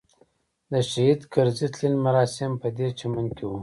د 0.71 0.73
شهید 0.89 1.21
کرزي 1.33 1.67
تلین 1.73 1.95
مراسم 2.05 2.51
په 2.61 2.67
دې 2.77 2.87
چمن 2.99 3.25
کې 3.35 3.45
وو. 3.49 3.57